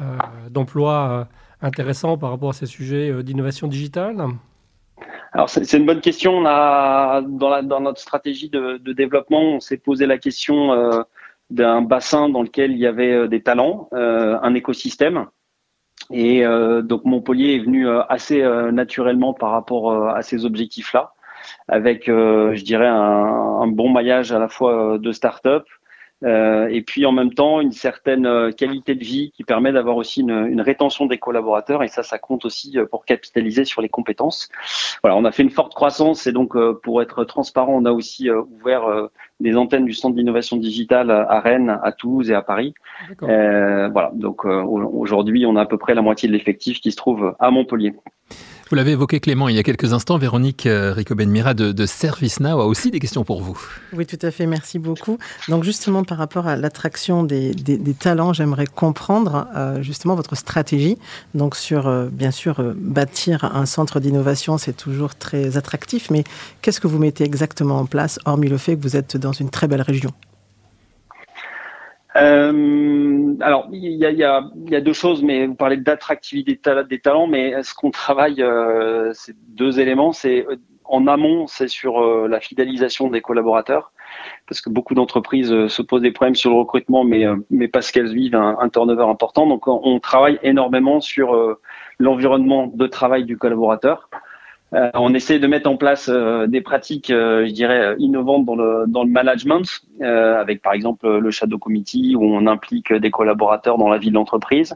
euh, 0.00 0.02
d'emploi 0.50 1.26
intéressant 1.62 2.16
par 2.16 2.30
rapport 2.30 2.50
à 2.50 2.52
ces 2.52 2.66
sujets 2.66 3.22
d'innovation 3.22 3.66
digitale? 3.66 4.24
Alors 5.32 5.48
c'est 5.48 5.72
une 5.72 5.86
bonne 5.86 6.00
question. 6.00 6.38
On 6.38 6.46
a 6.46 7.22
dans, 7.22 7.62
dans 7.62 7.80
notre 7.80 8.00
stratégie 8.00 8.48
de, 8.48 8.78
de 8.78 8.92
développement, 8.92 9.42
on 9.42 9.60
s'est 9.60 9.76
posé 9.76 10.06
la 10.06 10.18
question 10.18 11.04
d'un 11.50 11.82
bassin 11.82 12.28
dans 12.28 12.42
lequel 12.42 12.72
il 12.72 12.78
y 12.78 12.86
avait 12.86 13.28
des 13.28 13.42
talents, 13.42 13.88
un 13.92 14.54
écosystème. 14.54 15.26
Et 16.10 16.44
euh, 16.44 16.82
donc 16.82 17.04
Montpellier 17.04 17.54
est 17.54 17.60
venu 17.60 17.86
euh, 17.86 18.02
assez 18.08 18.42
euh, 18.42 18.72
naturellement 18.72 19.32
par 19.32 19.50
rapport 19.50 20.08
à 20.08 20.22
ces 20.22 20.44
objectifs-là, 20.44 21.14
avec, 21.68 22.06
je 22.06 22.62
dirais, 22.64 22.88
un, 22.88 22.94
un, 22.94 23.66
bon 23.68 23.88
maillage 23.90 24.32
à 24.32 24.38
la 24.38 24.48
fois 24.48 24.98
de 24.98 25.12
start-up, 25.12 25.64
euh, 26.22 26.68
et 26.68 26.82
puis 26.82 27.06
en 27.06 27.12
même 27.12 27.32
temps 27.32 27.60
une 27.60 27.72
certaine 27.72 28.26
euh, 28.26 28.50
qualité 28.50 28.94
de 28.94 29.02
vie 29.02 29.32
qui 29.34 29.42
permet 29.42 29.72
d'avoir 29.72 29.96
aussi 29.96 30.20
une, 30.20 30.46
une, 30.48 30.60
rétention 30.60 31.06
des 31.06 31.16
collaborateurs 31.16 31.82
et 31.82 31.88
ça 31.88 32.02
ça 32.02 32.18
compte 32.18 32.44
aussi 32.44 32.78
euh, 32.78 32.84
pour 32.84 33.06
capitaliser 33.06 33.64
sur 33.64 33.80
les 33.80 33.88
compétences. 33.88 34.50
Voilà, 35.02 35.16
on 35.16 35.24
a 35.24 35.32
fait 35.32 35.42
une 35.42 35.50
forte 35.50 35.74
croissance 35.74 36.26
et 36.26 36.32
donc 36.32 36.56
pour 36.82 37.00
être 37.00 37.24
transparent, 37.24 37.72
on 37.74 37.84
a 37.86 37.92
aussi 37.92 38.28
ouvert 38.30 39.08
des 39.40 39.56
antennes 39.56 39.86
du 39.86 39.94
centre 39.94 40.14
d'innovation 40.14 40.56
digitale 40.56 41.10
à 41.10 41.40
Rennes, 41.40 41.78
à 41.82 41.92
Toulouse 41.92 42.30
et 42.30 42.34
à 42.34 42.42
Paris. 42.42 42.74
voilà, 43.20 44.10
donc 44.12 44.44
aujourd'hui 44.44 45.46
on 45.46 45.56
a 45.56 45.62
à 45.62 45.66
peu 45.66 45.78
près 45.78 45.94
la 45.94 46.02
moitié 46.02 46.28
de 46.28 46.34
l'effectif 46.34 46.80
qui 46.80 46.92
se 46.92 46.96
trouve 46.96 47.34
à 47.38 47.50
Montpellier. 47.50 47.94
Vous 48.70 48.76
l'avez 48.76 48.92
évoqué 48.92 49.18
Clément 49.18 49.48
il 49.48 49.56
y 49.56 49.58
a 49.58 49.64
quelques 49.64 49.92
instants, 49.94 50.16
Véronique 50.16 50.64
euh, 50.64 50.92
Rico-Benmira 50.92 51.54
de, 51.54 51.72
de 51.72 51.86
ServiceNow 51.86 52.60
a 52.60 52.66
aussi 52.66 52.92
des 52.92 53.00
questions 53.00 53.24
pour 53.24 53.42
vous. 53.42 53.60
Oui, 53.92 54.06
tout 54.06 54.18
à 54.22 54.30
fait, 54.30 54.46
merci 54.46 54.78
beaucoup. 54.78 55.18
Donc 55.48 55.64
justement 55.64 56.04
par 56.04 56.18
rapport 56.18 56.46
à 56.46 56.54
l'attraction 56.54 57.24
des, 57.24 57.52
talents, 57.98 58.32
j'aimerais 58.32 58.66
comprendre 58.66 59.48
euh, 59.56 59.82
justement 59.82 60.14
votre 60.14 60.36
stratégie. 60.36 60.98
Donc 61.34 61.56
sur, 61.56 61.88
euh, 61.88 62.06
bien 62.12 62.30
sûr, 62.30 62.62
bâtir 62.76 63.44
un 63.56 63.66
centre 63.66 63.98
d'innovation, 63.98 64.56
c'est 64.56 64.76
toujours 64.76 65.16
très 65.16 65.56
attractif, 65.56 66.08
mais 66.12 66.22
qu'est-ce 66.62 66.80
que 66.80 66.86
vous 66.86 67.00
mettez 67.00 67.24
exactement 67.24 67.80
en 67.80 67.86
place, 67.86 68.20
hormis 68.24 68.48
le 68.48 68.56
fait 68.56 68.76
que 68.76 68.82
vous 68.82 68.94
êtes 68.94 69.16
dans 69.16 69.32
une 69.32 69.50
très 69.50 69.66
belle 69.66 69.82
région? 69.82 70.12
Euh, 72.16 73.34
alors, 73.40 73.68
il 73.72 73.92
y 73.92 74.04
a, 74.04 74.10
y, 74.10 74.24
a, 74.24 74.42
y 74.66 74.74
a, 74.74 74.80
deux 74.80 74.92
choses, 74.92 75.22
mais 75.22 75.46
vous 75.46 75.54
parlez 75.54 75.76
d'attractivité 75.76 76.58
des 76.88 76.98
talents, 77.00 77.26
mais 77.26 77.62
ce 77.62 77.74
qu'on 77.74 77.90
travaille, 77.90 78.42
euh, 78.42 79.12
c'est 79.14 79.36
deux 79.48 79.78
éléments. 79.78 80.12
C'est 80.12 80.44
euh, 80.46 80.56
en 80.84 81.06
amont, 81.06 81.46
c'est 81.46 81.68
sur 81.68 82.02
euh, 82.02 82.26
la 82.26 82.40
fidélisation 82.40 83.08
des 83.10 83.20
collaborateurs, 83.20 83.92
parce 84.48 84.60
que 84.60 84.70
beaucoup 84.70 84.94
d'entreprises 84.94 85.52
euh, 85.52 85.68
se 85.68 85.82
posent 85.82 86.02
des 86.02 86.10
problèmes 86.10 86.34
sur 86.34 86.50
le 86.50 86.56
recrutement, 86.56 87.04
mais, 87.04 87.26
mais 87.48 87.68
parce 87.68 87.92
qu'elles 87.92 88.12
vivent 88.12 88.34
un, 88.34 88.68
turnover 88.70 89.04
important. 89.04 89.46
Donc, 89.46 89.68
on, 89.68 89.80
on 89.84 90.00
travaille 90.00 90.40
énormément 90.42 91.00
sur 91.00 91.56
l'environnement 91.98 92.66
de 92.74 92.86
travail 92.88 93.24
du 93.24 93.38
collaborateur. 93.38 94.10
Euh, 94.72 94.90
on 94.94 95.14
essaie 95.14 95.38
de 95.38 95.46
mettre 95.46 95.68
en 95.68 95.76
place 95.76 96.08
euh, 96.08 96.46
des 96.46 96.60
pratiques, 96.60 97.10
euh, 97.10 97.44
je 97.46 97.52
dirais, 97.52 97.96
innovantes 97.98 98.44
dans 98.44 98.54
le, 98.54 98.84
dans 98.86 99.02
le 99.02 99.10
management, 99.10 99.64
avec 100.00 100.62
par 100.62 100.72
exemple 100.72 101.06
le 101.18 101.30
Shadow 101.30 101.58
Committee 101.58 102.16
où 102.16 102.24
on 102.24 102.46
implique 102.46 102.90
des 102.92 103.10
collaborateurs 103.10 103.76
dans 103.76 103.88
la 103.88 103.98
vie 103.98 104.08
de 104.08 104.14
l'entreprise. 104.14 104.74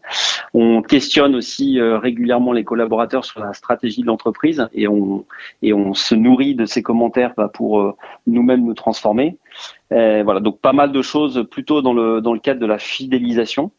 On 0.53 0.83
questionne 0.83 1.35
aussi 1.35 1.81
régulièrement 1.81 2.53
les 2.53 2.63
collaborateurs 2.65 3.25
sur 3.25 3.41
la 3.41 3.55
stratégie 3.55 4.03
de 4.03 4.07
l'entreprise 4.07 4.69
et 4.75 4.87
on, 4.87 5.25
et 5.63 5.73
on 5.73 5.95
se 5.95 6.15
nourrit 6.15 6.55
de 6.55 6.67
ces 6.67 6.83
commentaires 6.83 7.33
bah, 7.39 7.49
pour 7.53 7.97
nous-mêmes 8.27 8.67
nous 8.67 8.75
transformer. 8.75 9.39
voilà, 9.91 10.41
donc 10.41 10.61
pas 10.61 10.75
mal 10.75 10.93
de 10.93 11.01
choses 11.01 11.47
plutôt 11.51 11.81
dans 11.81 11.95
le, 11.95 12.21
dans 12.21 12.35
le 12.35 12.41
cadre 12.41 12.61
de 12.61 12.67
la 12.67 12.79
fidélisation. 12.79 13.71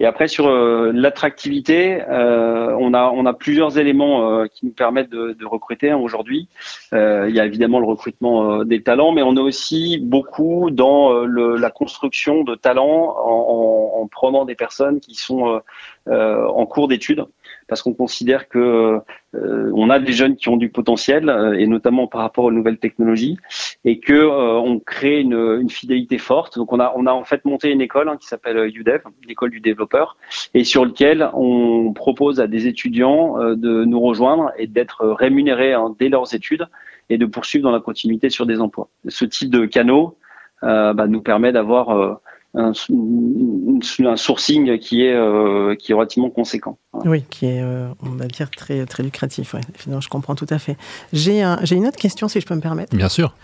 Et 0.00 0.06
après 0.06 0.28
sur 0.28 0.46
euh, 0.46 0.92
l'attractivité, 0.94 2.02
euh, 2.08 2.74
on 2.78 2.94
a 2.94 3.10
on 3.10 3.26
a 3.26 3.34
plusieurs 3.34 3.78
éléments 3.78 4.30
euh, 4.30 4.46
qui 4.46 4.66
nous 4.66 4.72
permettent 4.72 5.10
de, 5.10 5.36
recruter 5.44 5.90
hein, 5.90 5.96
aujourd'hui. 5.96 6.48
il 6.92 7.30
y 7.30 7.40
a 7.40 7.46
évidemment 7.46 7.80
le 7.80 7.86
recrutement 7.86 8.64
des 8.64 8.82
talents, 8.82 9.12
mais 9.12 9.22
on 9.22 9.36
est 9.36 9.40
aussi 9.40 9.98
beaucoup 9.98 10.70
dans 10.70 11.24
la 11.24 11.70
construction 11.70 12.44
de 12.44 12.54
talents 12.54 13.16
en, 13.16 13.94
en, 13.96 14.02
en, 14.02 14.06
prenant 14.06 14.44
des 14.44 14.54
personnes 14.54 15.00
qui 15.00 15.14
sont 15.14 15.60
en 16.06 16.66
cours 16.66 16.88
d'études 16.88 17.24
parce 17.68 17.82
qu'on 17.82 17.94
considère 17.94 18.48
que 18.48 18.98
euh, 19.34 19.70
on 19.74 19.90
a 19.90 19.98
des 19.98 20.12
jeunes 20.12 20.36
qui 20.36 20.48
ont 20.48 20.56
du 20.56 20.70
potentiel 20.70 21.54
et 21.58 21.66
notamment 21.66 22.06
par 22.06 22.22
rapport 22.22 22.44
aux 22.44 22.52
nouvelles 22.52 22.78
technologies 22.78 23.36
et 23.84 24.00
que 24.00 24.26
on 24.58 24.78
crée 24.78 25.20
une, 25.20 25.68
fidélité 25.68 26.18
forte. 26.18 26.56
Donc 26.56 26.72
on 26.72 26.80
a 26.80 26.92
en 26.94 27.24
fait 27.24 27.44
monté 27.44 27.70
une 27.70 27.80
école 27.80 28.08
hein, 28.08 28.16
qui 28.16 28.26
s'appelle 28.26 28.70
UDEV, 28.74 29.02
l'école 29.26 29.50
du 29.50 29.60
développeur, 29.60 30.16
et 30.54 30.64
sur 30.64 30.84
lequel 30.84 31.28
on 31.34 31.92
propose 31.92 32.40
à 32.40 32.46
des 32.46 32.66
étudiants 32.66 33.36
de 33.38 33.84
nous 33.84 34.00
rejoindre 34.00 34.50
et 34.56 34.66
d'être 34.66 35.06
rémunérés 35.06 35.74
hein, 35.74 35.94
dès 35.98 36.08
leurs 36.08 36.34
études 36.34 36.66
et 37.10 37.18
de 37.18 37.26
poursuivre 37.26 37.64
dans 37.64 37.72
la 37.72 37.80
continuité 37.80 38.30
sur 38.30 38.46
des 38.46 38.60
emplois. 38.60 38.88
Ce 39.08 39.24
type 39.24 39.50
de 39.50 39.66
canaux 39.66 40.16
euh, 40.62 40.92
bah, 40.92 41.06
nous 41.06 41.22
permet 41.22 41.52
d'avoir 41.52 41.90
euh, 41.90 42.14
un, 42.54 42.72
un, 42.72 44.16
sourcing 44.16 44.78
qui 44.78 45.04
est 45.04 45.14
euh, 45.14 45.74
qui 45.74 45.92
est 45.92 45.94
relativement 45.94 46.30
conséquent. 46.30 46.78
Oui, 47.04 47.22
qui 47.28 47.46
est 47.46 47.62
on 47.62 48.10
va 48.10 48.26
dire 48.26 48.50
très 48.50 48.86
très 48.86 49.02
lucratif. 49.02 49.54
Ouais. 49.54 49.60
Finalement, 49.74 50.00
je 50.00 50.08
comprends 50.08 50.34
tout 50.34 50.46
à 50.50 50.58
fait. 50.58 50.76
J'ai 51.12 51.44
j'ai 51.62 51.76
une 51.76 51.86
autre 51.86 51.98
question 51.98 52.28
si 52.28 52.40
je 52.40 52.46
peux 52.46 52.54
me 52.54 52.60
permettre. 52.60 52.96
Bien 52.96 53.08
sûr. 53.08 53.34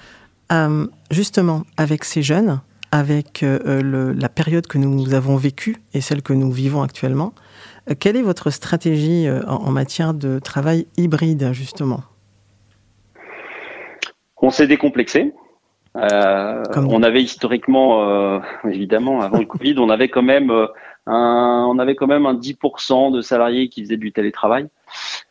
justement, 1.11 1.63
avec 1.77 2.05
ces 2.05 2.23
jeunes, 2.23 2.61
avec 2.93 3.43
le, 3.43 4.13
la 4.13 4.29
période 4.29 4.67
que 4.67 4.79
nous 4.79 5.15
avons 5.15 5.37
vécue 5.37 5.77
et 5.93 6.01
celle 6.01 6.23
que 6.23 6.33
nous 6.33 6.51
vivons 6.51 6.83
actuellement, 6.83 7.35
quelle 7.99 8.17
est 8.17 8.23
votre 8.23 8.51
stratégie 8.51 9.27
en 9.47 9.71
matière 9.71 10.15
de 10.15 10.39
travail 10.39 10.87
hybride 10.97 11.53
justement? 11.53 12.01
On 14.47 14.51
s'est 14.51 14.67
décomplexé. 14.67 15.33
Euh, 15.97 16.65
on 16.77 17.03
avait 17.03 17.23
historiquement, 17.23 18.09
euh, 18.09 18.41
évidemment, 18.69 19.21
avant 19.21 19.39
le 19.39 19.47
Covid, 19.47 19.77
on 19.79 19.91
avait 19.91 20.09
quand 20.09 20.23
même 20.23 20.51
euh, 20.51 20.67
un, 21.07 21.67
on 21.69 21.79
avait 21.79 21.95
quand 21.95 22.09
même 22.09 22.27
un 22.27 22.35
10% 22.35 23.13
de 23.13 23.21
salariés 23.21 23.69
qui 23.69 23.83
faisaient 23.83 23.97
du 23.97 24.11
télétravail. 24.11 24.67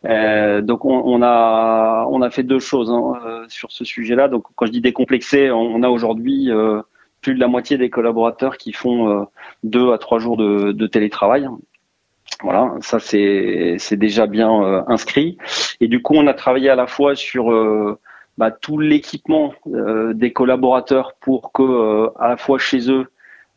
Euh, 0.05 0.62
donc 0.62 0.86
on, 0.86 1.01
on, 1.05 1.22
a, 1.22 2.08
on 2.10 2.22
a 2.22 2.29
fait 2.29 2.43
deux 2.43 2.60
choses 2.60 2.89
hein, 2.89 3.13
euh, 3.25 3.46
sur 3.50 3.72
ce 3.72 3.84
sujet-là. 3.84 4.29
Donc 4.29 4.46
quand 4.55 4.65
je 4.65 4.72
dis 4.72 4.82
décomplexé, 4.82 5.51
on, 5.51 5.84
a 5.84 5.89
aujourd'hui 5.89 6.50
plus 7.22 7.36
de 7.36 7.39
la 7.39 7.48
moitié 7.48 7.77
des 7.77 7.89
collaborateurs 7.89 8.58
qui 8.58 8.72
font 8.72 9.27
deux 9.63 9.91
à 9.91 9.98
trois 9.98 10.20
jours 10.20 10.38
de, 10.38 10.72
de 10.72 10.88
télétravail. 10.88 11.48
Voilà, 12.41 12.74
ça 12.82 13.00
c'est 13.00 13.75
c'est 13.79 13.98
déjà 13.98 14.27
bien 14.27 14.84
inscrit. 14.88 15.38
Et 15.82 15.88
du 15.88 16.01
coup, 16.01 16.13
on 16.15 16.27
a 16.27 16.34
travaillé 16.34 16.70
à 16.70 16.75
la 16.75 16.88
fois 16.88 17.15
sur 17.15 17.51
bah, 18.38 18.52
tout 18.52 18.80
l'équipement 18.80 19.54
euh, 19.68 20.13
des 20.13 20.34
collaborateurs 20.34 21.13
pour 21.20 21.52
que 21.52 21.62
euh, 21.62 22.10
à 22.18 22.28
la 22.28 22.38
fois 22.38 22.58
chez 22.58 22.90
eux 22.90 23.12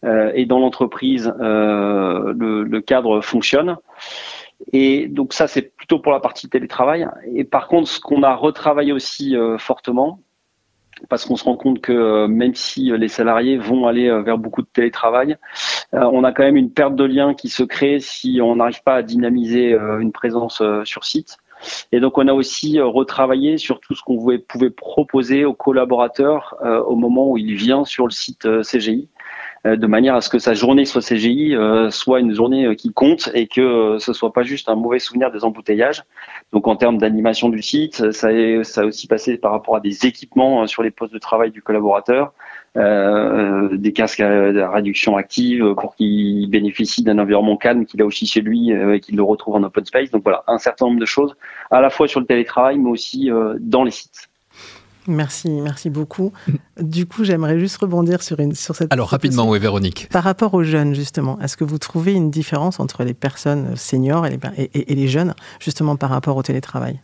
euh, 0.04 0.30
et 0.34 0.44
dans 0.44 0.58
l'entreprise 0.58 1.32
le, 1.38 2.62
le, 2.62 2.80
cadre 2.82 3.22
fonctionne. 3.22 3.76
Et 4.72 5.08
donc 5.08 5.32
ça 5.32 5.46
c'est 5.46 5.74
plutôt 5.74 5.98
pour 5.98 6.12
la 6.12 6.20
partie 6.20 6.48
télétravail. 6.48 7.08
Et 7.34 7.44
par 7.44 7.68
contre 7.68 7.88
ce 7.88 8.00
qu'on 8.00 8.22
a 8.22 8.34
retravaillé 8.34 8.92
aussi 8.92 9.34
fortement, 9.58 10.20
parce 11.08 11.24
qu'on 11.24 11.36
se 11.36 11.44
rend 11.44 11.56
compte 11.56 11.80
que 11.80 12.26
même 12.26 12.54
si 12.54 12.90
les 12.90 13.08
salariés 13.08 13.58
vont 13.58 13.86
aller 13.86 14.10
vers 14.22 14.38
beaucoup 14.38 14.62
de 14.62 14.68
télétravail, 14.72 15.36
on 15.92 16.24
a 16.24 16.32
quand 16.32 16.42
même 16.42 16.56
une 16.56 16.70
perte 16.70 16.96
de 16.96 17.04
lien 17.04 17.34
qui 17.34 17.48
se 17.48 17.62
crée 17.62 18.00
si 18.00 18.40
on 18.42 18.56
n'arrive 18.56 18.82
pas 18.82 18.96
à 18.96 19.02
dynamiser 19.02 19.72
une 19.72 20.12
présence 20.12 20.62
sur 20.84 21.04
site. 21.04 21.38
Et 21.92 22.00
donc, 22.00 22.18
on 22.18 22.28
a 22.28 22.32
aussi 22.32 22.78
euh, 22.78 22.86
retravaillé 22.86 23.58
sur 23.58 23.80
tout 23.80 23.94
ce 23.94 24.02
qu'on 24.02 24.16
pouvait 24.48 24.70
proposer 24.70 25.44
aux 25.44 25.54
collaborateurs 25.54 26.56
euh, 26.64 26.80
au 26.82 26.96
moment 26.96 27.30
où 27.30 27.38
il 27.38 27.54
vient 27.54 27.84
sur 27.84 28.06
le 28.06 28.12
site 28.12 28.46
euh, 28.46 28.62
CGI 28.62 29.08
de 29.64 29.86
manière 29.88 30.14
à 30.14 30.20
ce 30.20 30.28
que 30.28 30.38
sa 30.38 30.54
journée 30.54 30.84
sur 30.84 31.00
CGI 31.00 31.56
soit 31.90 32.20
une 32.20 32.32
journée 32.32 32.76
qui 32.76 32.92
compte 32.92 33.30
et 33.34 33.48
que 33.48 33.96
ce 33.98 34.12
soit 34.12 34.32
pas 34.32 34.44
juste 34.44 34.68
un 34.68 34.76
mauvais 34.76 35.00
souvenir 35.00 35.32
des 35.32 35.42
embouteillages. 35.42 36.04
Donc 36.52 36.68
en 36.68 36.76
termes 36.76 36.98
d'animation 36.98 37.48
du 37.48 37.62
site, 37.62 38.12
ça 38.12 38.28
a 38.28 38.84
aussi 38.84 39.08
passé 39.08 39.38
par 39.38 39.50
rapport 39.50 39.74
à 39.74 39.80
des 39.80 40.06
équipements 40.06 40.68
sur 40.68 40.84
les 40.84 40.92
postes 40.92 41.12
de 41.12 41.18
travail 41.18 41.50
du 41.50 41.62
collaborateur, 41.62 42.32
euh, 42.76 43.76
des 43.76 43.92
casques 43.92 44.20
à, 44.20 44.70
réduction 44.70 45.16
active 45.16 45.74
pour 45.80 45.94
qu'il 45.96 46.48
bénéficie 46.50 47.02
d'un 47.02 47.18
environnement 47.18 47.56
calme 47.56 47.86
qu'il 47.86 48.02
a 48.02 48.04
aussi 48.04 48.26
chez 48.26 48.40
lui 48.40 48.72
euh, 48.72 48.94
et 48.94 49.00
qu'il 49.00 49.16
le 49.16 49.22
retrouve 49.22 49.54
en 49.54 49.62
open 49.62 49.84
space. 49.84 50.10
Donc 50.10 50.22
voilà, 50.24 50.44
un 50.46 50.58
certain 50.58 50.86
nombre 50.86 51.00
de 51.00 51.06
choses, 51.06 51.34
à 51.70 51.80
la 51.80 51.90
fois 51.90 52.06
sur 52.06 52.20
le 52.20 52.26
télétravail, 52.26 52.78
mais 52.78 52.90
aussi 52.90 53.30
euh, 53.30 53.56
dans 53.60 53.82
les 53.82 53.90
sites. 53.90 54.28
Merci, 55.08 55.48
merci 55.48 55.88
beaucoup. 55.88 56.32
Du 56.80 57.06
coup, 57.06 57.22
j'aimerais 57.22 57.60
juste 57.60 57.76
rebondir 57.76 58.22
sur, 58.22 58.40
une, 58.40 58.54
sur 58.54 58.74
cette. 58.74 58.92
Alors, 58.92 59.08
rapidement, 59.08 59.48
oui, 59.48 59.60
Véronique. 59.60 60.08
Par 60.10 60.24
rapport 60.24 60.52
aux 60.52 60.64
jeunes, 60.64 60.94
justement, 60.94 61.38
est-ce 61.40 61.56
que 61.56 61.62
vous 61.62 61.78
trouvez 61.78 62.12
une 62.12 62.30
différence 62.30 62.80
entre 62.80 63.04
les 63.04 63.14
personnes 63.14 63.76
seniors 63.76 64.26
et 64.26 64.30
les, 64.30 64.70
et 64.74 64.94
les 64.94 65.06
jeunes, 65.06 65.34
justement, 65.60 65.94
par 65.94 66.10
rapport 66.10 66.36
au 66.36 66.42
télétravail? 66.42 67.00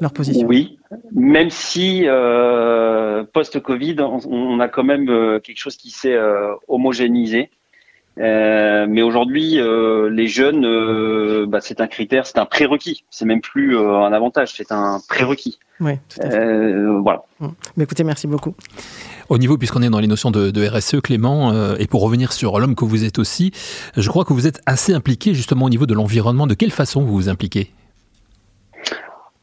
Leur 0.00 0.12
position 0.12 0.46
Oui, 0.46 0.78
même 1.12 1.50
si 1.50 2.02
euh, 2.06 3.24
post-Covid, 3.32 3.96
on, 4.00 4.60
a 4.60 4.68
quand 4.68 4.84
même 4.84 5.08
euh, 5.08 5.40
quelque 5.40 5.58
chose 5.58 5.76
qui 5.76 5.90
s'est 5.90 6.14
euh, 6.14 6.54
homogénéisé. 6.68 7.50
mais 8.16 9.02
aujourd'hui, 9.02 9.58
les 10.10 10.26
jeunes, 10.26 11.46
bah, 11.46 11.60
c'est 11.60 11.80
un 11.80 11.86
critère, 11.86 12.26
c'est 12.26 12.38
un 12.38 12.46
prérequis. 12.46 13.04
C'est 13.10 13.24
même 13.24 13.40
plus 13.40 13.76
un 13.78 14.12
avantage, 14.12 14.52
c'est 14.54 14.72
un 14.72 15.00
prérequis. 15.08 15.58
Oui, 15.80 15.92
tout 16.08 16.20
à 16.22 16.30
fait. 16.30 16.74
voilà. 17.02 17.22
Mmh. 17.38 17.48
Mais 17.76 17.84
écoutez, 17.84 18.02
merci 18.02 18.26
beaucoup. 18.26 18.54
Au 19.28 19.38
niveau, 19.38 19.58
puisqu'on 19.58 19.82
est 19.82 19.90
dans 19.90 20.00
les 20.00 20.08
notions 20.08 20.30
de, 20.30 20.50
de 20.50 20.66
RSE, 20.66 21.00
Clément, 21.02 21.52
et 21.76 21.86
pour 21.86 22.02
revenir 22.02 22.32
sur 22.32 22.58
l'homme 22.58 22.74
que 22.74 22.84
vous 22.84 23.04
êtes 23.04 23.18
aussi, 23.18 23.52
je 23.96 24.08
crois 24.08 24.24
que 24.24 24.32
vous 24.32 24.46
êtes 24.46 24.60
assez 24.66 24.94
impliqué 24.94 25.34
justement 25.34 25.66
au 25.66 25.70
niveau 25.70 25.86
de 25.86 25.94
l'environnement. 25.94 26.46
De 26.46 26.54
quelle 26.54 26.72
façon 26.72 27.02
vous 27.02 27.12
vous 27.12 27.28
impliquez? 27.28 27.72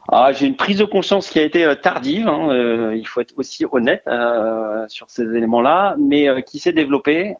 Ah, 0.07 0.31
j'ai 0.31 0.45
une 0.45 0.55
prise 0.55 0.77
de 0.77 0.85
conscience 0.85 1.29
qui 1.29 1.39
a 1.39 1.43
été 1.43 1.65
euh, 1.65 1.73
tardive, 1.73 2.27
hein, 2.27 2.49
euh, 2.49 2.95
il 2.95 3.07
faut 3.07 3.21
être 3.21 3.33
aussi 3.37 3.65
honnête 3.71 4.03
euh, 4.07 4.85
sur 4.87 5.09
ces 5.09 5.23
éléments-là, 5.23 5.95
mais 5.97 6.43
qui 6.43 6.59
s'est 6.59 6.73
développée. 6.73 7.35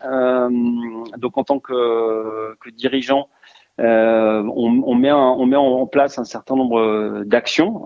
donc 1.18 1.38
en 1.38 1.44
tant 1.44 1.60
que, 1.60 2.56
que 2.60 2.70
dirigeant, 2.72 3.30
on, 3.78 4.84
on, 4.86 4.96
met 4.96 5.12
on 5.12 5.46
met 5.46 5.56
en 5.58 5.86
place 5.88 6.18
un 6.18 6.24
certain 6.24 6.56
nombre 6.56 7.24
d'actions, 7.26 7.84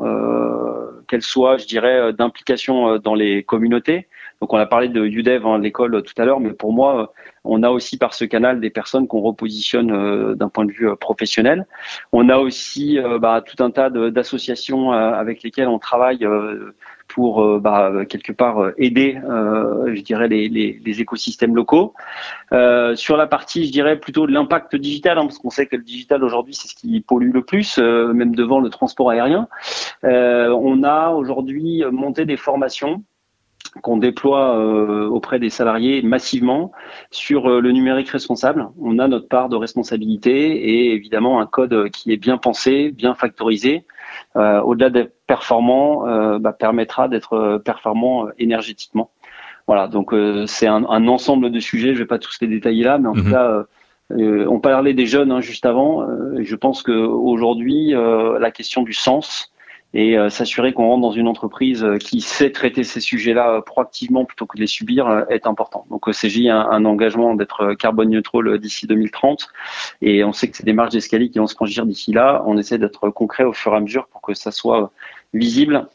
qu'elles 1.07 1.21
soient, 1.21 1.57
je 1.57 1.65
dirais, 1.65 2.13
d'implication 2.13 2.97
dans 2.97 3.15
les 3.15 3.43
communautés, 3.43 4.07
donc 4.41 4.53
on 4.53 4.57
a 4.57 4.65
parlé 4.65 4.87
de 4.87 5.03
UDEV, 5.03 5.45
hein, 5.45 5.59
l'école 5.59 6.01
tout 6.03 6.13
à 6.17 6.23
l'heure, 6.23 6.39
mais 6.39 6.53
pour 6.53 6.71
moi, 6.71 7.13
on 7.43 7.61
a 7.63 7.69
aussi 7.69 7.97
par 7.97 8.13
ce 8.13 8.23
canal 8.23 8.61
des 8.61 8.69
personnes 8.69 9.07
qu'on 9.07 9.19
repositionne 9.19 9.91
euh, 9.91 10.35
d'un 10.35 10.47
point 10.47 10.65
de 10.65 10.71
vue 10.71 10.89
euh, 10.89 10.95
professionnel. 10.95 11.67
On 12.13 12.29
a 12.29 12.37
aussi 12.37 12.97
euh, 12.99 13.19
bah, 13.19 13.43
tout 13.45 13.61
un 13.61 13.69
tas 13.69 13.89
d'associations 13.89 14.91
avec 14.91 15.43
lesquelles 15.43 15.67
on 15.67 15.79
travaille 15.79 16.25
pour 17.09 17.59
bah, 17.59 18.05
quelque 18.07 18.31
part 18.31 18.71
aider, 18.77 19.19
je 19.23 20.01
dirais, 20.01 20.27
les, 20.27 20.47
les, 20.47 20.79
les 20.83 21.01
écosystèmes 21.01 21.55
locaux. 21.55 21.93
sur 22.95 23.17
la 23.17 23.27
partie, 23.27 23.65
je 23.65 23.71
dirais, 23.71 23.99
plutôt 23.99 24.27
de 24.27 24.31
l'impact 24.31 24.75
digital, 24.75 25.17
hein, 25.17 25.23
parce 25.23 25.39
qu'on 25.39 25.49
sait 25.49 25.65
que 25.65 25.75
le 25.75 25.83
digital 25.83 26.23
aujourd'hui, 26.23 26.53
c'est 26.53 26.67
ce 26.67 26.75
qui 26.75 27.01
pollue 27.01 27.31
le 27.33 27.43
plus, 27.43 27.77
même 27.79 28.35
devant 28.35 28.59
le 28.59 28.69
transport 28.69 29.09
aérien. 29.09 29.47
on 30.03 30.83
a 30.83 31.09
aujourd'hui 31.09 31.83
monté 31.91 32.25
des 32.25 32.37
formations 32.37 33.03
qu'on 33.81 33.97
déploie 33.97 34.57
euh, 34.57 35.07
auprès 35.07 35.39
des 35.39 35.49
salariés 35.49 36.01
massivement 36.01 36.71
sur 37.11 37.49
euh, 37.49 37.61
le 37.61 37.71
numérique 37.71 38.09
responsable. 38.09 38.67
On 38.81 38.99
a 38.99 39.07
notre 39.07 39.27
part 39.27 39.49
de 39.49 39.55
responsabilité 39.55 40.31
et 40.31 40.93
évidemment 40.93 41.39
un 41.39 41.45
code 41.45 41.89
qui 41.89 42.11
est 42.11 42.17
bien 42.17 42.37
pensé, 42.37 42.91
bien 42.91 43.13
factorisé, 43.13 43.85
euh, 44.35 44.61
au-delà 44.61 44.89
d'être 44.89 45.13
performant, 45.27 46.39
bah, 46.39 46.53
permettra 46.53 47.07
d'être 47.07 47.61
performant 47.63 48.27
énergétiquement. 48.39 49.11
Voilà, 49.67 49.87
donc 49.87 50.11
c'est 50.47 50.65
un, 50.65 50.83
ensemble 50.83 51.51
de 51.51 51.59
sujets. 51.59 51.93
Je 51.93 51.99
vais 51.99 52.07
pas 52.07 52.17
tous 52.17 52.35
les 52.41 52.47
détailler 52.47 52.83
là, 52.83 52.97
mais 52.97 53.07
en 53.07 53.13
tout 53.13 53.23
mhm. 53.23 53.31
cas. 53.31 53.65
on 54.09 54.59
parlait 54.59 54.95
des 54.95 55.05
jeunes 55.05 55.31
hein, 55.31 55.41
juste 55.41 55.67
avant. 55.67 56.07
je 56.39 56.55
pense 56.55 56.81
qu'aujourd'hui, 56.81 57.93
la 57.93 58.49
question 58.49 58.81
du 58.81 58.93
sens, 58.93 59.53
et 59.93 60.17
euh, 60.17 60.29
s'assurer 60.29 60.73
qu'on 60.73 60.87
rentre 60.87 61.01
dans 61.01 61.11
une 61.11 61.27
entreprise 61.27 61.83
euh, 61.83 61.97
qui 61.97 62.21
sait 62.21 62.51
traiter 62.51 62.83
ces 62.83 62.99
sujets-là 62.99 63.55
euh, 63.55 63.61
proactivement 63.61 64.25
plutôt 64.25 64.45
que 64.45 64.55
de 64.55 64.61
les 64.61 64.67
subir 64.67 65.25
est 65.29 65.47
important. 65.47 65.85
Donc 65.89 66.09
CJ 66.11 66.47
a 66.47 66.67
un, 66.69 66.85
engagement 66.85 67.35
d'être 67.35 67.73
carbone 67.73 68.09
neutral 68.09 68.59
d'ici 68.59 68.87
2030 68.87 69.47
et 70.01 70.23
on 70.23 70.31
sait 70.31 70.47
que 70.47 70.57
c'est 70.57 70.65
des 70.65 70.73
marges 70.73 70.91
d'escalier 70.91 71.29
qui 71.29 71.39
vont 71.39 71.47
se 71.47 71.55
franchir 71.55 71.85
d'ici 71.85 72.11
là. 72.13 72.43
On 72.45 72.57
essaie 72.57 72.77
d'être 72.77 73.09
concret 73.09 73.43
au 73.43 73.53
fur 73.53 73.73
et 73.73 73.77
à 73.77 73.79
mesure 73.79 74.07
pour 74.07 74.21
que 74.21 74.33
ça 74.33 74.51
soit 74.51 74.91
visible 75.33 75.87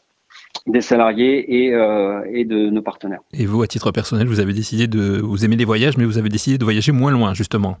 des 0.67 0.81
salariés 0.81 1.65
et, 1.65 1.67
et 1.67 2.45
de 2.45 2.69
nos 2.69 2.81
partenaires. 2.81 3.19
Et 3.33 3.45
vous, 3.45 3.61
à 3.61 3.67
titre 3.67 3.91
personnel, 3.91 4.27
vous 4.27 4.39
avez 4.39 4.53
décidé 4.53 4.87
de... 4.87 5.19
Vous 5.19 5.45
aimez 5.45 5.57
les 5.57 5.65
voyages, 5.65 5.97
mais 5.97 6.05
vous 6.05 6.17
avez 6.17 6.29
décidé 6.29 6.57
de 6.57 6.63
voyager 6.63 6.91
moins 6.91 7.11
loin, 7.11 7.33
justement 7.33 7.77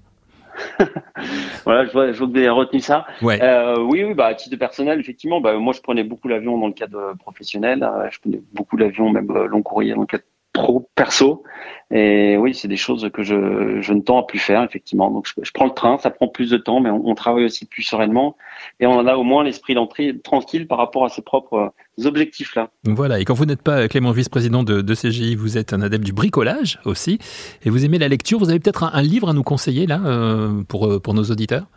voilà, 1.65 1.85
je 1.85 1.91
vois, 1.91 2.11
je 2.11 2.17
vois 2.17 2.27
que 2.27 2.31
vous 2.31 2.37
avez 2.37 2.49
retenu 2.49 2.79
ça. 2.79 3.05
Euh, 3.23 3.79
oui, 3.79 4.03
oui, 4.03 4.13
bah, 4.13 4.27
à 4.27 4.35
titre 4.35 4.55
personnel, 4.57 4.99
effectivement, 4.99 5.41
bah, 5.41 5.53
moi, 5.57 5.73
je 5.73 5.81
prenais 5.81 6.03
beaucoup 6.03 6.27
l'avion 6.27 6.57
dans 6.57 6.67
le 6.67 6.73
cadre 6.73 7.13
professionnel. 7.19 7.83
Euh, 7.83 8.07
je 8.11 8.19
prenais 8.19 8.41
beaucoup 8.53 8.77
l'avion, 8.77 9.09
même 9.09 9.29
euh, 9.31 9.47
long 9.47 9.61
courrier 9.61 9.93
dans 9.93 10.01
le 10.01 10.07
cadre 10.07 10.23
pro 10.55 10.89
perso. 10.95 11.43
Et 11.91 12.35
oui, 12.37 12.55
c'est 12.55 12.67
des 12.67 12.77
choses 12.77 13.07
que 13.13 13.21
je, 13.21 13.79
je 13.79 13.93
ne 13.93 14.01
tends 14.01 14.19
à 14.19 14.25
plus 14.25 14.39
faire, 14.39 14.63
effectivement. 14.63 15.11
Donc, 15.11 15.27
je, 15.27 15.51
prends 15.53 15.65
le 15.65 15.71
train, 15.71 15.99
ça 15.99 16.09
prend 16.09 16.27
plus 16.27 16.49
de 16.49 16.57
temps, 16.57 16.79
mais 16.79 16.89
on, 16.89 17.13
travaille 17.13 17.45
aussi 17.45 17.65
plus 17.65 17.83
sereinement. 17.83 18.35
Et 18.79 18.87
on 18.87 19.05
a 19.05 19.15
au 19.15 19.23
moins 19.23 19.43
l'esprit 19.43 19.75
d'entrée 19.75 20.17
tranquille 20.17 20.67
par 20.67 20.79
rapport 20.79 21.05
à 21.05 21.09
ses 21.09 21.21
propres 21.21 21.73
objectifs-là. 22.03 22.69
Voilà. 22.85 23.19
Et 23.19 23.25
quand 23.25 23.35
vous 23.35 23.45
n'êtes 23.45 23.61
pas 23.61 23.87
Clément, 23.87 24.11
vice-président 24.11 24.63
de, 24.63 24.81
de, 24.81 24.95
CGI, 24.95 25.35
vous 25.35 25.59
êtes 25.59 25.73
un 25.73 25.81
adepte 25.81 26.03
du 26.03 26.13
bricolage 26.13 26.79
aussi. 26.85 27.19
Et 27.63 27.69
vous 27.69 27.85
aimez 27.85 27.99
la 27.99 28.07
lecture. 28.07 28.39
Vous 28.39 28.49
avez 28.49 28.59
peut-être 28.59 28.83
un, 28.83 29.01
livre 29.03 29.29
à 29.29 29.33
nous 29.33 29.43
conseiller, 29.43 29.85
là, 29.85 30.01
euh, 30.05 30.63
pour, 30.67 30.87
euh, 30.87 30.99
pour 30.99 31.13
nos 31.13 31.25
auditeurs? 31.25 31.67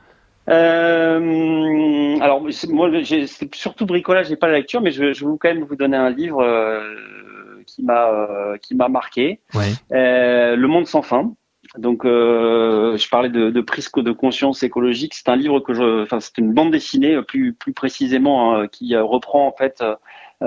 Euh, 0.48 2.16
alors 2.20 2.40
moi, 2.40 2.90
c'est 3.04 3.54
surtout 3.54 3.84
bricolage 3.84 4.32
et 4.32 4.36
pas 4.36 4.48
la 4.48 4.58
lecture, 4.58 4.80
mais 4.80 4.90
je, 4.90 5.12
je 5.12 5.26
vais 5.26 5.32
quand 5.38 5.52
même 5.52 5.64
vous 5.64 5.76
donner 5.76 5.96
un 5.96 6.08
livre 6.08 6.40
euh, 6.40 6.80
qui 7.68 7.82
m'a 7.82 8.08
euh, 8.08 8.56
qui 8.58 8.74
m'a 8.74 8.88
marqué. 8.88 9.40
Euh, 9.92 10.56
le 10.56 10.68
monde 10.68 10.86
sans 10.86 11.02
fin. 11.02 11.32
Donc, 11.76 12.06
euh, 12.06 12.96
je 12.96 13.08
parlais 13.10 13.28
de, 13.28 13.50
de, 13.50 13.60
prise 13.60 13.90
de 13.94 14.12
conscience 14.12 14.62
écologique. 14.62 15.12
C'est 15.14 15.28
un 15.28 15.36
livre 15.36 15.60
que 15.60 15.74
je, 15.74 16.02
enfin, 16.02 16.18
c'est 16.18 16.38
une 16.38 16.54
bande 16.54 16.70
dessinée 16.70 17.20
plus 17.22 17.52
plus 17.52 17.74
précisément 17.74 18.54
hein, 18.54 18.68
qui 18.68 18.96
reprend 18.96 19.46
en 19.46 19.52
fait 19.52 19.84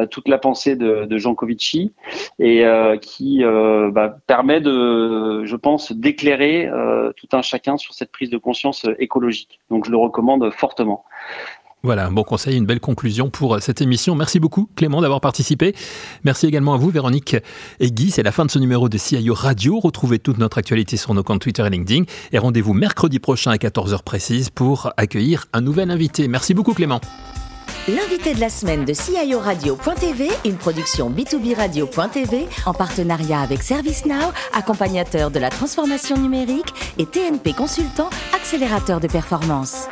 toute 0.09 0.29
la 0.29 0.37
pensée 0.37 0.77
de, 0.77 1.03
de 1.03 1.17
Jean 1.17 1.35
Covici 1.35 1.93
et 2.39 2.63
qui 3.01 3.43
bah, 3.43 4.15
permet 4.25 4.61
de, 4.61 5.43
je 5.43 5.55
pense, 5.57 5.91
d'éclairer 5.91 6.69
tout 7.17 7.27
un 7.33 7.41
chacun 7.41 7.77
sur 7.77 7.93
cette 7.93 8.11
prise 8.11 8.29
de 8.29 8.37
conscience 8.37 8.87
écologique. 8.97 9.59
Donc, 9.69 9.85
je 9.85 9.91
le 9.91 9.97
recommande 9.97 10.49
fortement. 10.51 11.03
Voilà, 11.83 12.05
un 12.05 12.11
bon 12.11 12.23
conseil, 12.23 12.57
une 12.57 12.67
belle 12.67 12.79
conclusion 12.79 13.31
pour 13.31 13.59
cette 13.59 13.81
émission. 13.81 14.13
Merci 14.13 14.39
beaucoup 14.39 14.69
Clément 14.75 15.01
d'avoir 15.01 15.19
participé. 15.19 15.73
Merci 16.23 16.45
également 16.45 16.75
à 16.75 16.77
vous 16.77 16.91
Véronique 16.91 17.35
et 17.79 17.91
Guy. 17.91 18.11
C'est 18.11 18.21
la 18.21 18.31
fin 18.31 18.45
de 18.45 18.51
ce 18.51 18.59
numéro 18.59 18.87
de 18.87 18.97
CIO 18.99 19.33
Radio. 19.33 19.79
Retrouvez 19.79 20.19
toute 20.19 20.37
notre 20.37 20.59
actualité 20.59 20.95
sur 20.95 21.15
nos 21.15 21.23
comptes 21.23 21.41
Twitter 21.41 21.65
et 21.65 21.69
LinkedIn. 21.71 22.03
Et 22.33 22.37
rendez-vous 22.37 22.73
mercredi 22.73 23.17
prochain 23.17 23.49
à 23.49 23.55
14h 23.55 24.03
précise 24.03 24.51
pour 24.51 24.91
accueillir 24.95 25.47
un 25.53 25.61
nouvel 25.61 25.89
invité. 25.89 26.27
Merci 26.27 26.53
beaucoup 26.53 26.75
Clément. 26.75 27.01
L'invité 27.87 28.35
de 28.35 28.39
la 28.39 28.49
semaine 28.49 28.85
de 28.85 28.93
CIO 28.93 29.39
Radio.tv, 29.39 30.29
une 30.45 30.57
production 30.57 31.09
B2B 31.09 31.55
Radio.tv 31.55 32.47
en 32.67 32.73
partenariat 32.75 33.41
avec 33.41 33.63
ServiceNow, 33.63 34.31
accompagnateur 34.53 35.31
de 35.31 35.39
la 35.39 35.49
transformation 35.49 36.15
numérique 36.15 36.71
et 36.99 37.07
TNP 37.07 37.53
Consultant, 37.53 38.11
accélérateur 38.35 38.99
de 38.99 39.07
performance. 39.07 39.87